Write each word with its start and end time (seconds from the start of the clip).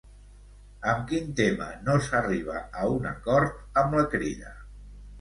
Amb 0.93 1.05
quin 1.11 1.29
tema 1.41 1.69
no 1.89 1.99
s'arriba 2.07 2.59
a 2.83 2.91
un 2.97 3.09
acord 3.13 3.63
amb 3.87 3.99
la 4.03 4.11
Crida? 4.17 4.61